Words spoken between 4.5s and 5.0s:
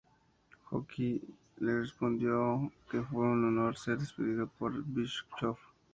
por